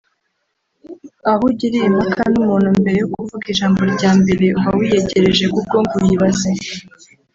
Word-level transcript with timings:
aho 1.31 1.41
ugiriye 1.49 1.85
impaka 1.89 2.23
n’umuntu 2.31 2.69
mbere 2.79 2.97
yo 3.01 3.07
kuvuga 3.13 3.45
ijambo 3.53 3.79
rya 3.93 4.11
mbere 4.19 4.45
uba 4.57 4.71
wiyegereje 4.79 5.43
google 5.53 5.81
ngo 5.83 5.95
uyibaze 6.01 6.51